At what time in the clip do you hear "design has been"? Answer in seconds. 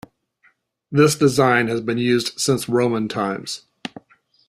1.13-1.99